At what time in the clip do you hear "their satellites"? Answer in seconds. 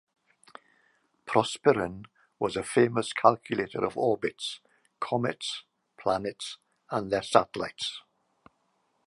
7.11-8.01